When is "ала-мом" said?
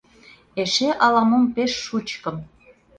1.05-1.43